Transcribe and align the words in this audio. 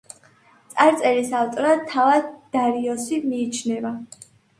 წარწერის 0.73 1.27
ავტორად 1.39 1.83
თავად 1.91 2.31
დარიოსი 2.57 3.21
მიიჩნევა. 3.27 3.93